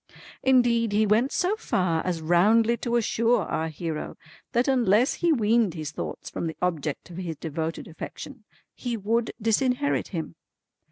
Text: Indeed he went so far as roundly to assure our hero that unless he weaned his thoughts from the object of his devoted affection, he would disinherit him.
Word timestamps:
Indeed 0.41 0.93
he 0.93 1.05
went 1.05 1.31
so 1.31 1.55
far 1.55 2.03
as 2.03 2.23
roundly 2.23 2.75
to 2.77 2.95
assure 2.95 3.43
our 3.43 3.67
hero 3.67 4.17
that 4.51 4.67
unless 4.67 5.13
he 5.13 5.31
weaned 5.31 5.75
his 5.75 5.91
thoughts 5.91 6.27
from 6.27 6.47
the 6.47 6.57
object 6.59 7.11
of 7.11 7.17
his 7.17 7.35
devoted 7.37 7.87
affection, 7.87 8.43
he 8.73 8.97
would 8.97 9.31
disinherit 9.39 10.07
him. 10.07 10.37